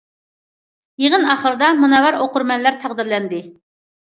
يىغىن 1.03 1.27
ئاخىردا،« 1.33 1.69
مۇنەۋۋەر 1.83 2.19
ئوقۇرمەنلەر» 2.23 2.81
تەقدىرلەندى. 2.87 3.45